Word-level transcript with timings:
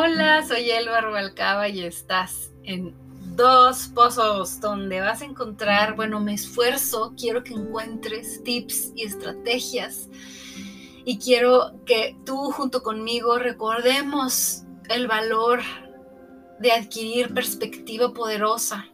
Hola, 0.00 0.46
soy 0.46 0.70
Elba 0.70 1.00
Rubalcaba 1.00 1.68
y 1.68 1.82
estás 1.82 2.52
en 2.62 2.94
Dos 3.34 3.88
Pozos, 3.92 4.60
donde 4.60 5.00
vas 5.00 5.22
a 5.22 5.24
encontrar, 5.24 5.96
bueno, 5.96 6.20
me 6.20 6.34
esfuerzo, 6.34 7.14
quiero 7.18 7.42
que 7.42 7.54
encuentres 7.54 8.40
tips 8.44 8.92
y 8.94 9.02
estrategias 9.02 10.08
y 11.04 11.18
quiero 11.18 11.82
que 11.84 12.16
tú 12.24 12.52
junto 12.52 12.84
conmigo 12.84 13.40
recordemos 13.40 14.62
el 14.88 15.08
valor 15.08 15.62
de 16.60 16.70
adquirir 16.70 17.34
perspectiva 17.34 18.14
poderosa, 18.14 18.86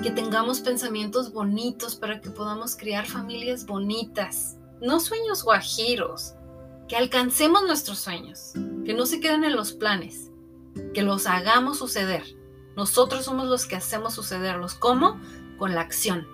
que 0.00 0.12
tengamos 0.12 0.60
pensamientos 0.60 1.32
bonitos 1.32 1.96
para 1.96 2.20
que 2.20 2.30
podamos 2.30 2.76
crear 2.76 3.04
familias 3.04 3.66
bonitas, 3.66 4.58
no 4.80 5.00
sueños 5.00 5.42
guajiros, 5.42 6.36
que 6.86 6.94
alcancemos 6.94 7.64
nuestros 7.64 7.98
sueños, 7.98 8.52
que 8.84 8.94
no 8.94 9.06
se 9.06 9.18
queden 9.18 9.42
en 9.42 9.56
los 9.56 9.72
planes, 9.72 10.30
que 10.94 11.02
los 11.02 11.26
hagamos 11.26 11.78
suceder. 11.78 12.24
Nosotros 12.76 13.24
somos 13.24 13.46
los 13.46 13.66
que 13.66 13.76
hacemos 13.76 14.14
sucederlos. 14.14 14.74
¿Cómo? 14.74 15.20
Con 15.58 15.74
la 15.74 15.80
acción, 15.80 16.26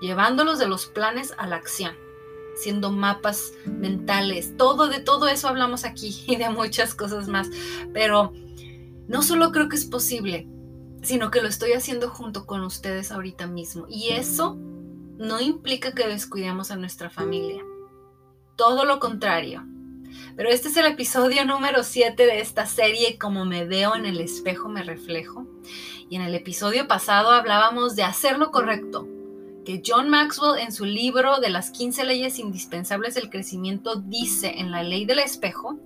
llevándolos 0.00 0.58
de 0.58 0.68
los 0.68 0.86
planes 0.86 1.34
a 1.38 1.46
la 1.46 1.56
acción, 1.56 1.94
siendo 2.56 2.92
mapas 2.92 3.52
mentales, 3.66 4.56
todo 4.56 4.86
de 4.86 5.00
todo 5.00 5.26
eso 5.26 5.48
hablamos 5.48 5.84
aquí 5.84 6.24
y 6.28 6.36
de 6.36 6.50
muchas 6.50 6.94
cosas 6.94 7.28
más. 7.28 7.48
Pero 7.92 8.32
no 9.08 9.22
solo 9.22 9.50
creo 9.50 9.68
que 9.68 9.76
es 9.76 9.86
posible, 9.86 10.48
sino 11.02 11.30
que 11.30 11.42
lo 11.42 11.48
estoy 11.48 11.72
haciendo 11.72 12.10
junto 12.10 12.46
con 12.46 12.62
ustedes 12.62 13.10
ahorita 13.10 13.46
mismo. 13.46 13.86
Y 13.88 14.10
eso 14.10 14.56
no 15.18 15.40
implica 15.40 15.92
que 15.92 16.06
descuidemos 16.06 16.70
a 16.70 16.76
nuestra 16.76 17.10
familia. 17.10 17.64
Todo 18.56 18.84
lo 18.84 19.00
contrario. 19.00 19.64
Pero 20.36 20.50
este 20.50 20.68
es 20.68 20.76
el 20.76 20.86
episodio 20.86 21.44
número 21.44 21.82
7 21.82 22.26
de 22.26 22.40
esta 22.40 22.66
serie, 22.66 23.18
Como 23.18 23.44
me 23.44 23.64
veo 23.64 23.94
en 23.94 24.06
el 24.06 24.20
espejo 24.20 24.68
me 24.68 24.82
reflejo. 24.82 25.46
Y 26.08 26.16
en 26.16 26.22
el 26.22 26.34
episodio 26.34 26.88
pasado 26.88 27.30
hablábamos 27.30 27.96
de 27.96 28.02
hacer 28.02 28.38
lo 28.38 28.50
correcto, 28.50 29.06
que 29.64 29.82
John 29.84 30.08
Maxwell 30.08 30.58
en 30.60 30.72
su 30.72 30.86
libro 30.86 31.40
de 31.40 31.50
las 31.50 31.70
15 31.70 32.04
leyes 32.04 32.38
indispensables 32.38 33.14
del 33.14 33.28
crecimiento 33.28 33.96
dice 33.96 34.54
en 34.58 34.70
la 34.70 34.82
ley 34.82 35.04
del 35.04 35.18
espejo 35.18 35.78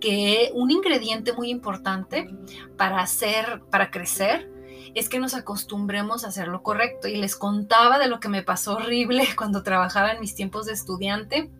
que 0.00 0.52
un 0.54 0.70
ingrediente 0.70 1.32
muy 1.32 1.50
importante 1.50 2.28
para 2.76 3.00
hacer, 3.00 3.62
para 3.68 3.90
crecer, 3.90 4.48
es 4.94 5.08
que 5.08 5.18
nos 5.18 5.34
acostumbremos 5.34 6.24
a 6.24 6.28
hacer 6.28 6.48
lo 6.48 6.62
correcto. 6.62 7.08
Y 7.08 7.16
les 7.16 7.36
contaba 7.36 7.98
de 7.98 8.06
lo 8.06 8.20
que 8.20 8.28
me 8.28 8.42
pasó 8.42 8.76
horrible 8.76 9.26
cuando 9.36 9.62
trabajaba 9.62 10.12
en 10.12 10.20
mis 10.20 10.34
tiempos 10.34 10.66
de 10.66 10.72
estudiante, 10.72 11.50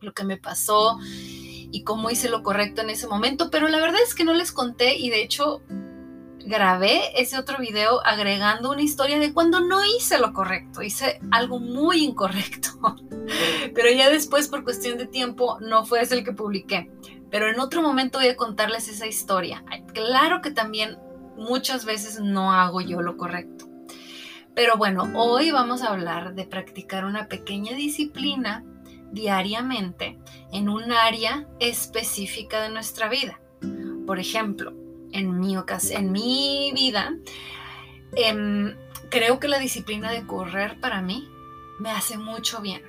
lo 0.00 0.12
que 0.12 0.24
me 0.24 0.36
pasó 0.36 0.98
y 1.72 1.84
cómo 1.84 2.10
hice 2.10 2.28
lo 2.28 2.42
correcto 2.42 2.82
en 2.82 2.90
ese 2.90 3.06
momento, 3.06 3.50
pero 3.50 3.68
la 3.68 3.80
verdad 3.80 4.00
es 4.02 4.14
que 4.14 4.24
no 4.24 4.34
les 4.34 4.52
conté 4.52 4.96
y 4.96 5.10
de 5.10 5.22
hecho 5.22 5.62
grabé 6.44 7.20
ese 7.20 7.38
otro 7.38 7.58
video 7.58 8.04
agregando 8.04 8.70
una 8.70 8.82
historia 8.82 9.18
de 9.18 9.32
cuando 9.32 9.60
no 9.60 9.84
hice 9.84 10.18
lo 10.18 10.32
correcto, 10.32 10.82
hice 10.82 11.20
algo 11.30 11.60
muy 11.60 12.04
incorrecto. 12.04 12.70
Pero 13.74 13.90
ya 13.90 14.10
después, 14.10 14.48
por 14.48 14.64
cuestión 14.64 14.98
de 14.98 15.06
tiempo, 15.06 15.58
no 15.60 15.84
fue 15.84 16.02
ese 16.02 16.16
el 16.16 16.24
que 16.24 16.32
publiqué. 16.32 16.90
Pero 17.30 17.48
en 17.48 17.60
otro 17.60 17.82
momento 17.82 18.18
voy 18.18 18.28
a 18.28 18.36
contarles 18.36 18.88
esa 18.88 19.06
historia. 19.06 19.64
Claro 19.94 20.40
que 20.40 20.50
también 20.50 20.98
muchas 21.36 21.84
veces 21.84 22.20
no 22.20 22.52
hago 22.52 22.80
yo 22.80 23.00
lo 23.00 23.16
correcto. 23.16 23.66
Pero 24.54 24.76
bueno, 24.76 25.08
hoy 25.14 25.52
vamos 25.52 25.82
a 25.82 25.90
hablar 25.90 26.34
de 26.34 26.44
practicar 26.44 27.04
una 27.04 27.28
pequeña 27.28 27.76
disciplina 27.76 28.64
diariamente 29.12 30.18
en 30.52 30.68
un 30.68 30.92
área 30.92 31.46
específica 31.58 32.62
de 32.62 32.70
nuestra 32.70 33.08
vida. 33.08 33.40
Por 34.06 34.18
ejemplo, 34.18 34.72
en 35.12 35.38
mi, 35.38 35.56
en 35.90 36.12
mi 36.12 36.72
vida, 36.74 37.14
em, 38.14 38.76
creo 39.10 39.38
que 39.38 39.48
la 39.48 39.58
disciplina 39.58 40.10
de 40.10 40.26
correr 40.26 40.78
para 40.80 41.02
mí 41.02 41.28
me 41.78 41.90
hace 41.90 42.16
mucho 42.16 42.60
bien. 42.60 42.82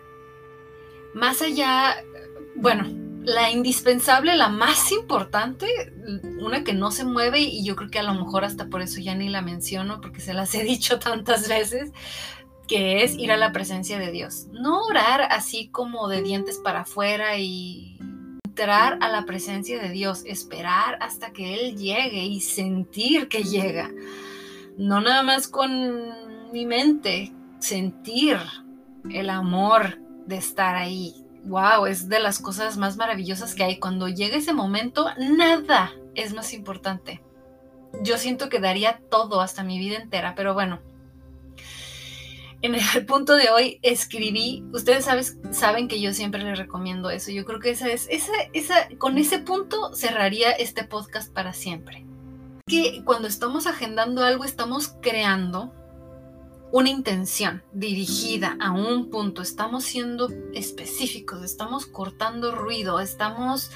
Más 1.14 1.42
allá, 1.42 2.04
bueno, 2.56 2.86
la 3.24 3.52
indispensable, 3.52 4.36
la 4.36 4.50
más 4.50 4.92
importante, 4.92 5.94
una 6.40 6.64
que 6.64 6.74
no 6.74 6.92
se 6.92 7.06
mueve 7.06 7.40
y 7.40 7.64
yo 7.64 7.76
creo 7.76 7.90
que 7.90 8.00
a 8.00 8.04
lo 8.04 8.14
mejor 8.14 8.44
hasta 8.44 8.68
por 8.68 8.81
eso 8.81 9.00
ya 9.00 9.16
ni 9.16 9.30
la 9.30 9.42
menciono 9.42 10.02
porque 10.02 10.22
se 10.22 10.34
las 10.34 10.54
he 10.56 10.64
dicho 10.64 11.00
tantas 11.00 11.48
veces, 11.48 11.92
que 12.72 13.04
es 13.04 13.18
ir 13.18 13.34
a 13.34 13.38
la 13.38 13.52
presencia 13.52 14.00
de 14.00 14.12
Dios. 14.12 14.48
No 14.54 14.86
orar 14.86 15.24
así 15.24 15.68
como 15.68 16.08
de 16.08 16.22
dientes 16.22 16.58
para 16.58 16.82
afuera 16.82 17.38
y 17.38 17.98
entrar 18.46 18.98
a 19.02 19.09
la 19.09 19.26
presencia 19.26 19.78
de 19.82 19.90
Dios, 19.90 20.24
esperar 20.26 20.98
hasta 21.02 21.34
que 21.34 21.54
Él 21.54 21.76
llegue 21.76 22.24
y 22.24 22.40
sentir 22.40 23.28
que 23.28 23.44
llega. 23.44 23.92
No 24.78 25.02
nada 25.02 25.22
más 25.22 25.50
con 25.50 26.14
mi 26.54 26.66
mente, 26.66 27.34
sentir 27.60 28.38
el 29.10 29.30
amor 29.30 30.00
de 30.26 30.38
estar 30.38 30.78
ahí. 30.78 31.26
Wow, 31.44 31.88
es 31.88 32.08
de 32.08 32.22
las 32.22 32.40
cosas 32.40 32.78
más 32.78 32.96
maravillosas 32.96 33.54
que 33.54 33.66
hay. 33.66 33.80
Cuando 33.80 34.08
llega 34.08 34.38
ese 34.38 34.54
momento, 34.54 35.08
nada 35.18 35.92
es 36.16 36.34
más 36.34 36.54
importante. 36.54 37.22
Yo 38.02 38.18
siento 38.18 38.48
que 38.48 38.62
daría 38.62 39.02
todo 39.10 39.42
hasta 39.42 39.62
mi 39.62 39.78
vida 39.78 39.98
entera, 39.98 40.36
pero 40.36 40.54
bueno, 40.54 40.80
en 42.62 42.76
el 42.76 43.06
punto 43.06 43.36
de 43.36 43.50
hoy 43.50 43.80
escribí, 43.82 44.64
ustedes 44.74 45.06
saben 45.52 45.88
que 45.88 46.00
yo 46.00 46.14
siempre 46.14 46.44
les 46.44 46.58
recomiendo 46.58 47.10
eso, 47.10 47.32
yo 47.32 47.46
creo 47.46 47.60
que 47.60 47.72
esa 47.72 47.90
es, 47.90 48.08
esa, 48.10 48.34
esa, 48.54 48.88
con 48.98 49.18
ese 49.18 49.40
punto 49.40 49.94
cerraría 49.94 50.52
este 50.52 50.84
podcast 50.84 51.32
para 51.34 51.54
siempre. 51.54 52.06
Que 52.68 53.04
cuando 53.04 53.28
estamos 53.28 53.68
agendando 53.68 54.24
algo 54.24 54.46
estamos 54.46 54.96
creando 55.02 55.74
una 56.72 56.90
intención 56.90 57.64
dirigida 57.74 58.56
a 58.62 58.72
un 58.72 59.10
punto, 59.10 59.42
estamos 59.42 59.84
siendo 59.84 60.30
específicos, 60.54 61.44
estamos 61.44 61.86
cortando 61.86 62.54
ruido, 62.54 63.02
estamos, 63.02 63.72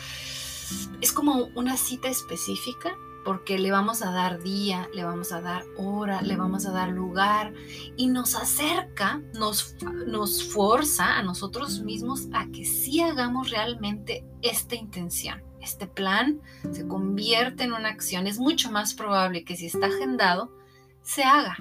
es 1.01 1.11
como 1.11 1.49
una 1.55 1.75
cita 1.75 2.07
específica 2.07 2.97
porque 3.25 3.57
le 3.57 3.71
vamos 3.71 4.03
a 4.03 4.11
dar 4.11 4.41
día, 4.43 4.87
le 4.93 5.03
vamos 5.03 5.31
a 5.31 5.41
dar 5.41 5.65
hora, 5.77 6.21
le 6.21 6.35
vamos 6.35 6.67
a 6.67 6.71
dar 6.71 6.89
lugar 6.89 7.53
y 7.97 8.05
nos 8.05 8.35
acerca, 8.35 9.19
nos, 9.33 9.75
nos 10.05 10.43
forza 10.43 11.17
a 11.17 11.23
nosotros 11.23 11.81
mismos 11.81 12.27
a 12.33 12.45
que 12.51 12.63
sí 12.65 13.01
hagamos 13.01 13.49
realmente 13.49 14.23
esta 14.43 14.75
intención. 14.75 15.43
Este 15.59 15.87
plan 15.87 16.39
se 16.71 16.87
convierte 16.87 17.63
en 17.63 17.73
una 17.73 17.89
acción. 17.89 18.27
Es 18.27 18.37
mucho 18.37 18.71
más 18.71 18.93
probable 18.93 19.43
que 19.43 19.55
si 19.55 19.65
está 19.65 19.87
agendado, 19.87 20.55
se 21.01 21.23
haga. 21.23 21.57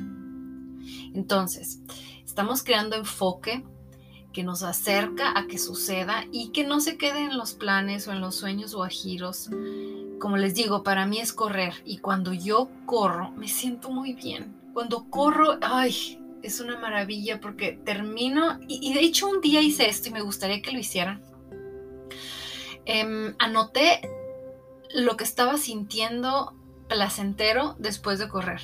Entonces, 1.14 1.80
estamos 2.26 2.62
creando 2.62 2.94
enfoque 2.96 3.64
que 4.34 4.42
nos 4.42 4.62
acerca 4.62 5.38
a 5.38 5.46
que 5.46 5.56
suceda 5.56 6.26
y 6.30 6.50
que 6.50 6.64
no 6.64 6.80
se 6.80 6.98
quede 6.98 7.24
en 7.24 7.38
los 7.38 7.54
planes 7.54 8.06
o 8.06 8.12
en 8.12 8.20
los 8.20 8.34
sueños 8.34 8.74
o 8.74 8.82
a 8.82 8.90
giros 8.90 9.48
como 10.18 10.36
les 10.36 10.54
digo, 10.54 10.82
para 10.82 11.06
mí 11.06 11.18
es 11.18 11.32
correr 11.32 11.74
y 11.84 11.98
cuando 11.98 12.32
yo 12.32 12.68
corro 12.86 13.30
me 13.32 13.48
siento 13.48 13.90
muy 13.90 14.14
bien. 14.14 14.54
Cuando 14.72 15.08
corro, 15.10 15.58
ay, 15.62 16.18
es 16.42 16.60
una 16.60 16.78
maravilla 16.78 17.40
porque 17.40 17.72
termino 17.72 18.58
y, 18.68 18.92
de 18.92 19.00
hecho 19.00 19.28
un 19.28 19.40
día 19.40 19.60
hice 19.60 19.88
esto 19.88 20.08
y 20.08 20.12
me 20.12 20.20
gustaría 20.20 20.62
que 20.62 20.72
lo 20.72 20.78
hicieran. 20.78 21.22
Em, 22.84 23.34
anoté 23.38 24.08
lo 24.94 25.16
que 25.16 25.24
estaba 25.24 25.56
sintiendo 25.56 26.54
placentero 26.88 27.76
después 27.78 28.18
de 28.18 28.28
correr. 28.28 28.60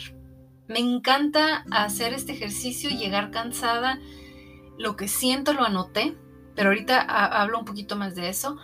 Me 0.68 0.78
encanta 0.78 1.64
hacer 1.70 2.12
este 2.12 2.32
ejercicio, 2.32 2.90
llegar 2.90 3.30
cansada. 3.30 3.98
Lo 4.78 4.96
que 4.96 5.08
siento 5.08 5.52
lo 5.52 5.64
anoté, 5.64 6.16
pero 6.54 6.68
ahorita 6.68 7.00
hablo 7.00 7.58
un 7.58 7.64
poquito 7.64 7.96
más 7.96 8.14
de 8.14 8.28
eso. 8.28 8.56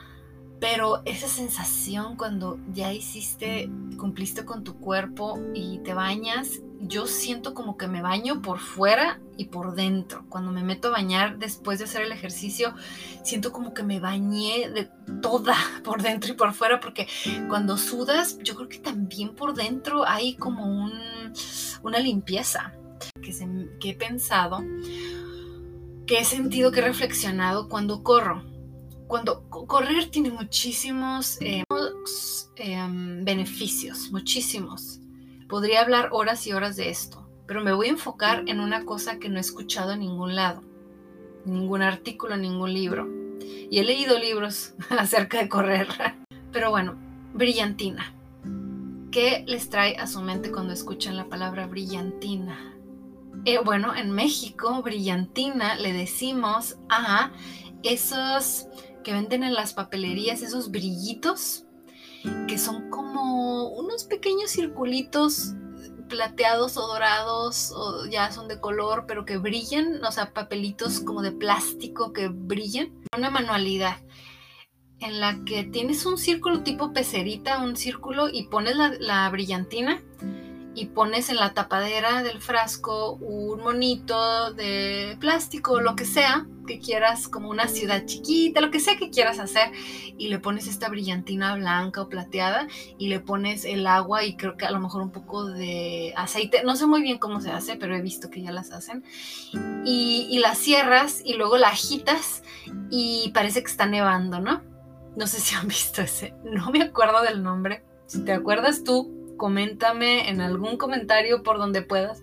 Pero 0.60 1.02
esa 1.04 1.28
sensación 1.28 2.16
cuando 2.16 2.58
ya 2.72 2.92
hiciste, 2.92 3.70
cumpliste 3.98 4.44
con 4.44 4.64
tu 4.64 4.78
cuerpo 4.78 5.38
y 5.54 5.78
te 5.80 5.92
bañas, 5.92 6.60
yo 6.80 7.06
siento 7.06 7.52
como 7.52 7.76
que 7.76 7.88
me 7.88 8.00
baño 8.00 8.40
por 8.40 8.58
fuera 8.58 9.20
y 9.36 9.46
por 9.46 9.74
dentro. 9.74 10.24
Cuando 10.28 10.52
me 10.52 10.62
meto 10.62 10.88
a 10.88 10.92
bañar 10.92 11.38
después 11.38 11.78
de 11.78 11.84
hacer 11.84 12.02
el 12.02 12.12
ejercicio, 12.12 12.74
siento 13.22 13.52
como 13.52 13.74
que 13.74 13.82
me 13.82 14.00
bañé 14.00 14.70
de 14.70 14.88
toda 15.20 15.56
por 15.84 16.02
dentro 16.02 16.32
y 16.32 16.36
por 16.36 16.54
fuera, 16.54 16.80
porque 16.80 17.06
cuando 17.48 17.76
sudas, 17.76 18.38
yo 18.42 18.54
creo 18.56 18.68
que 18.68 18.78
también 18.78 19.34
por 19.34 19.54
dentro 19.54 20.06
hay 20.06 20.36
como 20.36 20.64
un, 20.66 20.92
una 21.82 21.98
limpieza 21.98 22.72
que, 23.22 23.32
que 23.78 23.90
he 23.90 23.94
pensado, 23.94 24.64
que 26.06 26.18
he 26.18 26.24
sentido, 26.24 26.72
que 26.72 26.80
he 26.80 26.84
reflexionado 26.84 27.68
cuando 27.68 28.02
corro 28.02 28.55
cuando 29.06 29.48
correr 29.48 30.10
tiene 30.10 30.30
muchísimos 30.30 31.40
eh, 31.40 31.62
em, 32.56 33.24
beneficios, 33.24 34.10
muchísimos. 34.10 35.00
Podría 35.48 35.80
hablar 35.80 36.08
horas 36.12 36.46
y 36.46 36.52
horas 36.52 36.76
de 36.76 36.90
esto, 36.90 37.28
pero 37.46 37.62
me 37.62 37.72
voy 37.72 37.86
a 37.86 37.90
enfocar 37.90 38.44
en 38.46 38.60
una 38.60 38.84
cosa 38.84 39.18
que 39.18 39.28
no 39.28 39.36
he 39.36 39.40
escuchado 39.40 39.92
en 39.92 40.00
ningún 40.00 40.34
lado, 40.34 40.62
ningún 41.44 41.82
artículo, 41.82 42.36
ningún 42.36 42.72
libro. 42.72 43.08
Y 43.70 43.78
he 43.78 43.84
leído 43.84 44.18
libros 44.18 44.74
acerca 44.90 45.38
de 45.38 45.48
correr. 45.48 45.88
Pero 46.52 46.70
bueno, 46.70 46.96
brillantina. 47.34 48.12
¿Qué 49.10 49.44
les 49.46 49.70
trae 49.70 49.96
a 49.96 50.06
su 50.06 50.20
mente 50.20 50.50
cuando 50.50 50.72
escuchan 50.72 51.16
la 51.16 51.26
palabra 51.26 51.66
brillantina? 51.66 52.74
Eh, 53.44 53.58
bueno, 53.64 53.94
en 53.94 54.10
México, 54.10 54.82
brillantina 54.82 55.76
le 55.76 55.92
decimos 55.92 56.78
a 56.88 57.30
esos 57.82 58.66
que 59.06 59.12
venden 59.12 59.44
en 59.44 59.54
las 59.54 59.72
papelerías, 59.72 60.42
esos 60.42 60.72
brillitos, 60.72 61.64
que 62.48 62.58
son 62.58 62.90
como 62.90 63.68
unos 63.68 64.02
pequeños 64.02 64.50
circulitos 64.50 65.54
plateados 66.08 66.76
o 66.76 66.88
dorados 66.88 67.70
o 67.70 68.06
ya 68.06 68.32
son 68.32 68.48
de 68.48 68.58
color, 68.58 69.04
pero 69.06 69.24
que 69.24 69.36
brillan, 69.36 70.04
o 70.04 70.10
sea, 70.10 70.32
papelitos 70.32 70.98
como 70.98 71.22
de 71.22 71.30
plástico 71.30 72.12
que 72.12 72.26
brillan. 72.26 72.92
Una 73.16 73.30
manualidad 73.30 73.98
en 74.98 75.20
la 75.20 75.38
que 75.44 75.62
tienes 75.62 76.04
un 76.04 76.18
círculo 76.18 76.64
tipo 76.64 76.92
pecerita, 76.92 77.62
un 77.62 77.76
círculo 77.76 78.28
y 78.28 78.48
pones 78.48 78.74
la, 78.98 79.30
brillantina 79.30 80.02
y 80.76 80.86
pones 80.86 81.30
en 81.30 81.36
la 81.36 81.54
tapadera 81.54 82.22
del 82.22 82.38
frasco 82.40 83.14
un 83.14 83.62
monito 83.62 84.52
de 84.52 85.16
plástico, 85.18 85.80
lo 85.80 85.96
que 85.96 86.04
sea 86.04 86.46
que 86.66 86.78
quieras, 86.80 87.28
como 87.28 87.48
una 87.48 87.66
ciudad 87.66 88.04
chiquita, 88.04 88.60
lo 88.60 88.70
que 88.70 88.78
sea 88.78 88.96
que 88.96 89.08
quieras 89.08 89.38
hacer, 89.38 89.72
y 90.18 90.28
le 90.28 90.38
pones 90.38 90.66
esta 90.66 90.88
brillantina 90.90 91.54
blanca 91.54 92.02
o 92.02 92.08
plateada 92.08 92.68
y 92.98 93.08
le 93.08 93.20
pones 93.20 93.64
el 93.64 93.86
agua 93.86 94.24
y 94.24 94.36
creo 94.36 94.58
que 94.58 94.66
a 94.66 94.70
lo 94.70 94.80
mejor 94.80 95.00
un 95.00 95.12
poco 95.12 95.46
de 95.46 96.12
aceite, 96.14 96.62
no 96.62 96.76
sé 96.76 96.86
muy 96.86 97.00
bien 97.00 97.18
cómo 97.18 97.40
se 97.40 97.50
hace, 97.50 97.76
pero 97.76 97.96
he 97.96 98.02
visto 98.02 98.28
que 98.28 98.42
ya 98.42 98.52
las 98.52 98.70
hacen, 98.70 99.02
y, 99.84 100.28
y 100.30 100.40
la 100.40 100.54
cierras 100.54 101.22
y 101.24 101.34
luego 101.34 101.56
la 101.56 101.68
agitas 101.68 102.42
y 102.90 103.30
parece 103.32 103.62
que 103.62 103.70
está 103.70 103.86
nevando, 103.86 104.40
¿no? 104.40 104.62
No 105.16 105.26
sé 105.26 105.40
si 105.40 105.54
han 105.54 105.68
visto 105.68 106.02
ese, 106.02 106.34
no 106.44 106.70
me 106.70 106.82
acuerdo 106.82 107.22
del 107.22 107.42
nombre. 107.42 107.82
Si 108.06 108.24
te 108.24 108.32
acuerdas 108.32 108.84
tú, 108.84 109.25
coméntame 109.36 110.28
en 110.28 110.40
algún 110.40 110.76
comentario 110.76 111.42
por 111.42 111.58
donde 111.58 111.82
puedas. 111.82 112.22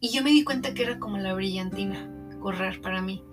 Y 0.00 0.10
yo 0.10 0.22
me 0.22 0.30
di 0.30 0.44
cuenta 0.44 0.74
que 0.74 0.82
era 0.82 0.98
como 0.98 1.18
la 1.18 1.34
brillantina, 1.34 2.10
correr 2.40 2.80
para 2.80 3.00
mí. 3.00 3.24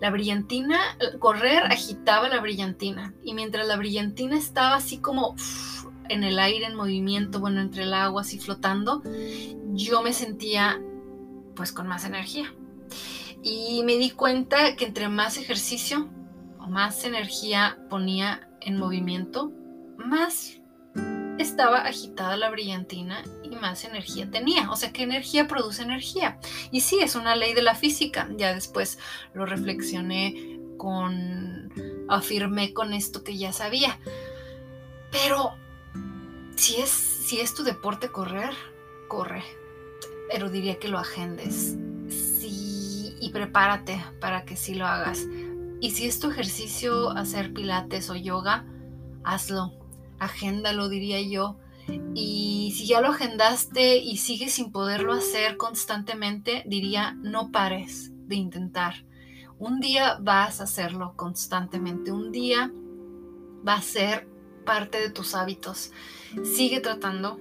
La 0.00 0.10
brillantina, 0.10 0.78
correr 1.18 1.64
agitaba 1.64 2.28
la 2.28 2.40
brillantina. 2.40 3.14
Y 3.22 3.34
mientras 3.34 3.66
la 3.66 3.76
brillantina 3.76 4.36
estaba 4.36 4.76
así 4.76 4.98
como 4.98 5.34
en 6.08 6.24
el 6.24 6.38
aire, 6.38 6.66
en 6.66 6.74
movimiento, 6.74 7.40
bueno, 7.40 7.60
entre 7.60 7.84
el 7.84 7.94
agua, 7.94 8.22
así 8.22 8.38
flotando, 8.38 9.02
yo 9.72 10.02
me 10.02 10.12
sentía 10.12 10.80
pues 11.54 11.72
con 11.72 11.86
más 11.86 12.04
energía. 12.04 12.54
Y 13.42 13.82
me 13.84 13.96
di 13.96 14.10
cuenta 14.10 14.76
que 14.76 14.84
entre 14.84 15.08
más 15.08 15.38
ejercicio, 15.38 16.08
más 16.70 17.04
energía 17.04 17.78
ponía 17.90 18.48
en 18.60 18.78
movimiento, 18.78 19.52
más 19.98 20.59
estaba 21.42 21.82
agitada 21.82 22.36
la 22.36 22.50
brillantina 22.50 23.22
y 23.42 23.50
más 23.56 23.84
energía 23.84 24.30
tenía. 24.30 24.70
O 24.70 24.76
sea 24.76 24.92
que 24.92 25.02
energía 25.02 25.48
produce 25.48 25.82
energía. 25.82 26.38
Y 26.70 26.80
sí, 26.80 26.98
es 27.00 27.14
una 27.14 27.36
ley 27.36 27.54
de 27.54 27.62
la 27.62 27.74
física. 27.74 28.28
Ya 28.36 28.54
después 28.54 28.98
lo 29.34 29.46
reflexioné 29.46 30.60
con, 30.76 31.72
afirmé 32.08 32.72
con 32.72 32.92
esto 32.92 33.24
que 33.24 33.36
ya 33.36 33.52
sabía. 33.52 33.98
Pero 35.10 35.54
si 36.56 36.76
es, 36.76 36.90
si 36.90 37.40
es 37.40 37.54
tu 37.54 37.64
deporte 37.64 38.10
correr, 38.10 38.54
corre. 39.08 39.42
Pero 40.30 40.50
diría 40.50 40.78
que 40.78 40.88
lo 40.88 40.98
agendes. 40.98 41.76
Sí, 42.08 43.16
y 43.20 43.30
prepárate 43.30 44.04
para 44.20 44.44
que 44.44 44.56
sí 44.56 44.74
lo 44.74 44.86
hagas. 44.86 45.26
Y 45.80 45.92
si 45.92 46.06
es 46.06 46.20
tu 46.20 46.30
ejercicio 46.30 47.10
hacer 47.10 47.52
pilates 47.52 48.10
o 48.10 48.14
yoga, 48.14 48.66
hazlo, 49.24 49.79
agéndalo, 50.20 50.88
diría 50.88 51.20
yo. 51.20 51.56
Y 52.14 52.72
si 52.76 52.86
ya 52.86 53.00
lo 53.00 53.08
agendaste 53.08 53.96
y 53.96 54.18
sigues 54.18 54.52
sin 54.54 54.70
poderlo 54.70 55.12
hacer 55.12 55.56
constantemente, 55.56 56.62
diría, 56.66 57.14
no 57.14 57.50
pares 57.50 58.12
de 58.28 58.36
intentar. 58.36 59.04
Un 59.58 59.80
día 59.80 60.18
vas 60.20 60.60
a 60.60 60.64
hacerlo 60.64 61.14
constantemente, 61.16 62.12
un 62.12 62.30
día 62.30 62.72
va 63.66 63.74
a 63.74 63.82
ser 63.82 64.28
parte 64.64 65.00
de 65.00 65.10
tus 65.10 65.34
hábitos. 65.34 65.90
Sigue 66.44 66.80
tratando. 66.80 67.38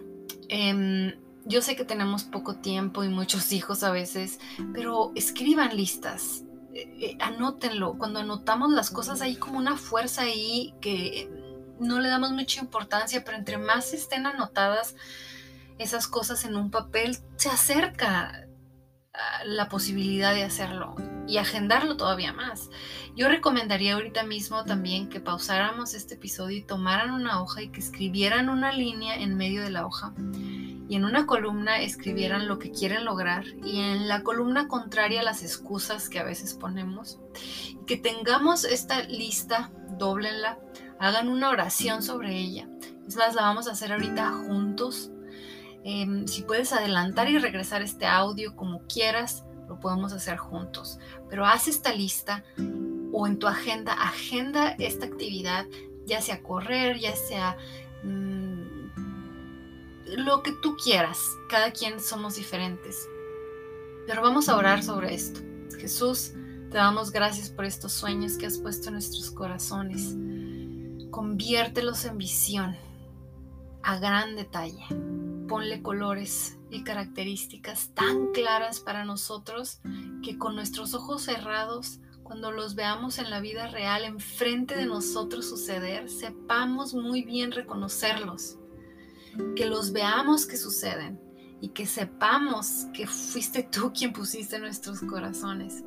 Em, 0.47 1.13
yo 1.45 1.61
sé 1.61 1.75
que 1.75 1.85
tenemos 1.85 2.23
poco 2.23 2.55
tiempo 2.55 3.03
y 3.03 3.09
muchos 3.09 3.51
hijos 3.53 3.83
a 3.83 3.91
veces, 3.91 4.39
pero 4.73 5.11
escriban 5.15 5.75
listas, 5.75 6.43
eh, 6.73 6.91
eh, 6.99 7.17
anótenlo. 7.19 7.97
Cuando 7.97 8.19
anotamos 8.19 8.71
las 8.71 8.89
cosas 8.89 9.21
hay 9.21 9.35
como 9.35 9.57
una 9.57 9.77
fuerza 9.77 10.23
ahí 10.23 10.73
que 10.81 11.29
no 11.79 11.99
le 11.99 12.09
damos 12.09 12.31
mucha 12.31 12.61
importancia, 12.61 13.23
pero 13.23 13.37
entre 13.37 13.57
más 13.57 13.93
estén 13.93 14.25
anotadas 14.25 14.95
esas 15.77 16.07
cosas 16.07 16.45
en 16.45 16.55
un 16.55 16.71
papel, 16.71 17.17
se 17.37 17.49
acerca 17.49 18.45
la 19.45 19.67
posibilidad 19.69 20.33
de 20.33 20.43
hacerlo 20.43 20.95
y 21.27 21.37
agendarlo 21.37 21.97
todavía 21.97 22.33
más. 22.33 22.69
Yo 23.15 23.27
recomendaría 23.27 23.95
ahorita 23.95 24.23
mismo 24.23 24.63
también 24.65 25.09
que 25.09 25.19
pausáramos 25.19 25.93
este 25.93 26.15
episodio 26.15 26.57
y 26.57 26.63
tomaran 26.63 27.11
una 27.11 27.41
hoja 27.41 27.61
y 27.61 27.69
que 27.69 27.79
escribieran 27.79 28.49
una 28.49 28.71
línea 28.71 29.15
en 29.15 29.35
medio 29.35 29.61
de 29.61 29.71
la 29.71 29.85
hoja 29.85 30.13
y 30.89 30.95
en 30.95 31.05
una 31.05 31.27
columna 31.27 31.81
escribieran 31.81 32.47
lo 32.47 32.57
que 32.57 32.71
quieren 32.71 33.05
lograr 33.05 33.45
y 33.63 33.79
en 33.79 34.07
la 34.07 34.23
columna 34.23 34.67
contraria 34.67 35.21
las 35.21 35.43
excusas 35.43 36.09
que 36.09 36.17
a 36.17 36.23
veces 36.23 36.55
ponemos. 36.55 37.19
Y 37.69 37.85
que 37.85 37.95
tengamos 37.95 38.63
esta 38.63 39.03
lista, 39.03 39.71
doblenla, 39.99 40.57
hagan 40.99 41.29
una 41.29 41.49
oración 41.49 42.03
sobre 42.03 42.37
ella. 42.37 42.67
Es 43.07 43.15
más, 43.15 43.35
la 43.35 43.43
vamos 43.43 43.67
a 43.67 43.71
hacer 43.71 43.91
ahorita 43.91 44.31
juntos. 44.31 45.11
Em, 45.83 46.27
si 46.27 46.43
puedes 46.43 46.73
adelantar 46.73 47.29
y 47.29 47.39
regresar 47.39 47.81
este 47.81 48.05
audio 48.05 48.55
como 48.55 48.81
quieras, 48.87 49.45
lo 49.67 49.79
podemos 49.79 50.13
hacer 50.13 50.37
juntos. 50.37 50.99
Pero 51.29 51.45
haz 51.45 51.67
esta 51.67 51.93
lista 51.93 52.43
o 53.11 53.25
en 53.27 53.39
tu 53.39 53.47
agenda, 53.47 53.93
agenda 53.93 54.75
esta 54.77 55.05
actividad, 55.05 55.65
ya 56.05 56.21
sea 56.21 56.43
correr, 56.43 56.99
ya 56.99 57.15
sea... 57.15 57.57
Mm, 58.03 58.59
lo 60.17 60.43
que 60.43 60.51
tú 60.61 60.75
quieras. 60.75 61.19
Cada 61.49 61.71
quien 61.71 61.99
somos 61.99 62.35
diferentes. 62.35 63.07
Pero 64.07 64.21
vamos 64.21 64.49
a 64.49 64.57
orar 64.57 64.83
sobre 64.83 65.13
esto. 65.13 65.41
Jesús, 65.77 66.33
te 66.71 66.77
damos 66.77 67.11
gracias 67.11 67.49
por 67.49 67.65
estos 67.65 67.93
sueños 67.93 68.37
que 68.37 68.47
has 68.47 68.57
puesto 68.57 68.87
en 68.87 68.93
nuestros 68.93 69.31
corazones. 69.31 70.15
Conviértelos 71.11 72.06
en 72.06 72.18
visión 72.18 72.78
a 73.83 73.97
gran 73.99 74.35
detalle. 74.35 74.85
Ponle 75.47 75.81
colores 75.81 76.57
y 76.69 76.83
características 76.83 77.89
tan 77.95 78.31
claras 78.31 78.80
para 78.80 79.06
nosotros 79.06 79.81
que 80.23 80.37
con 80.37 80.56
nuestros 80.56 80.94
ojos 80.94 81.23
cerrados, 81.23 81.99
cuando 82.21 82.51
los 82.51 82.75
veamos 82.75 83.18
en 83.18 83.31
la 83.31 83.39
vida 83.39 83.68
real 83.68 84.04
enfrente 84.04 84.75
de 84.75 84.85
nosotros 84.85 85.49
suceder, 85.49 86.09
sepamos 86.09 86.94
muy 86.94 87.23
bien 87.23 87.51
reconocerlos 87.51 88.59
que 89.56 89.66
los 89.66 89.92
veamos 89.92 90.45
que 90.45 90.57
suceden 90.57 91.19
y 91.61 91.69
que 91.69 91.85
sepamos 91.85 92.85
que 92.94 93.07
fuiste 93.07 93.63
tú 93.63 93.92
quien 93.94 94.13
pusiste 94.13 94.59
nuestros 94.59 95.01
corazones. 95.01 95.83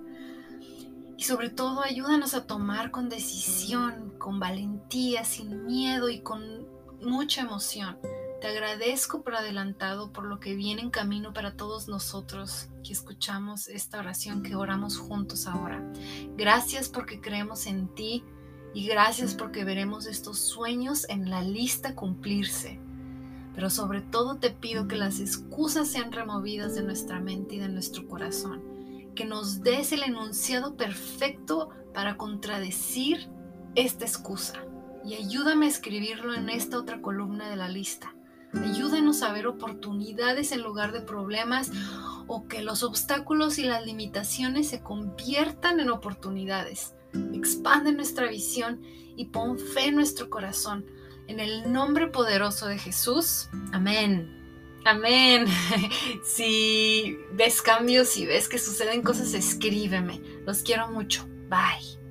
Y 1.22 1.24
sobre 1.24 1.50
todo 1.50 1.82
ayúdanos 1.82 2.34
a 2.34 2.48
tomar 2.48 2.90
con 2.90 3.08
decisión, 3.08 4.12
con 4.18 4.40
valentía, 4.40 5.22
sin 5.24 5.66
miedo 5.66 6.10
y 6.10 6.18
con 6.18 6.66
mucha 7.00 7.42
emoción. 7.42 7.96
Te 8.40 8.48
agradezco 8.48 9.22
por 9.22 9.36
adelantado 9.36 10.12
por 10.12 10.24
lo 10.24 10.40
que 10.40 10.56
viene 10.56 10.82
en 10.82 10.90
camino 10.90 11.32
para 11.32 11.54
todos 11.54 11.86
nosotros 11.86 12.70
que 12.82 12.92
escuchamos 12.92 13.68
esta 13.68 14.00
oración 14.00 14.42
que 14.42 14.56
oramos 14.56 14.98
juntos 14.98 15.46
ahora. 15.46 15.80
Gracias 16.36 16.88
porque 16.88 17.20
creemos 17.20 17.66
en 17.66 17.86
ti 17.94 18.24
y 18.74 18.88
gracias 18.88 19.34
porque 19.34 19.62
veremos 19.62 20.06
estos 20.06 20.40
sueños 20.40 21.08
en 21.08 21.30
la 21.30 21.40
lista 21.40 21.94
cumplirse 21.94 22.80
pero 23.54 23.68
sobre 23.68 24.00
todo 24.00 24.36
te 24.36 24.50
pido 24.50 24.88
que 24.88 24.96
las 24.96 25.20
excusas 25.20 25.88
sean 25.88 26.12
removidas 26.12 26.74
de 26.74 26.82
nuestra 26.82 27.20
mente 27.20 27.56
y 27.56 27.58
de 27.58 27.68
nuestro 27.68 28.08
corazón, 28.08 28.62
que 29.14 29.24
nos 29.24 29.62
des 29.62 29.92
el 29.92 30.02
enunciado 30.02 30.76
perfecto 30.76 31.70
para 31.92 32.16
contradecir 32.16 33.28
esta 33.74 34.04
excusa 34.04 34.64
y 35.04 35.14
ayúdame 35.14 35.66
a 35.66 35.70
escribirlo 35.70 36.34
en 36.34 36.48
esta 36.48 36.78
otra 36.78 37.00
columna 37.02 37.48
de 37.50 37.56
la 37.56 37.68
lista. 37.68 38.14
Ayúdanos 38.54 39.22
a 39.22 39.32
ver 39.32 39.46
oportunidades 39.46 40.52
en 40.52 40.62
lugar 40.62 40.92
de 40.92 41.00
problemas 41.00 41.70
o 42.26 42.46
que 42.46 42.62
los 42.62 42.82
obstáculos 42.82 43.58
y 43.58 43.64
las 43.64 43.84
limitaciones 43.84 44.68
se 44.68 44.82
conviertan 44.82 45.80
en 45.80 45.90
oportunidades. 45.90 46.94
Expande 47.32 47.92
nuestra 47.92 48.28
visión 48.28 48.82
y 49.16 49.26
pon 49.26 49.58
fe 49.58 49.86
en 49.86 49.96
nuestro 49.96 50.28
corazón 50.30 50.84
en 51.28 51.40
el 51.40 51.72
nombre 51.72 52.08
poderoso 52.08 52.66
de 52.66 52.78
Jesús. 52.78 53.48
Amén. 53.72 54.41
Amén. 54.84 55.46
Si 56.24 57.18
ves 57.32 57.60
cambios, 57.62 58.08
si 58.08 58.26
ves 58.26 58.48
que 58.48 58.58
suceden 58.58 59.02
cosas, 59.02 59.34
escríbeme. 59.34 60.20
Los 60.46 60.62
quiero 60.62 60.88
mucho. 60.88 61.26
Bye. 61.48 62.01